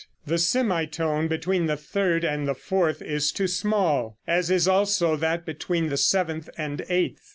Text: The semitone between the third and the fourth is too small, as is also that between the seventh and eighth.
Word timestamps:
The 0.25 0.39
semitone 0.39 1.27
between 1.27 1.67
the 1.67 1.77
third 1.77 2.23
and 2.23 2.47
the 2.47 2.55
fourth 2.55 3.03
is 3.03 3.31
too 3.31 3.45
small, 3.45 4.17
as 4.25 4.49
is 4.49 4.67
also 4.67 5.15
that 5.17 5.45
between 5.45 5.89
the 5.89 5.95
seventh 5.97 6.49
and 6.57 6.83
eighth. 6.89 7.21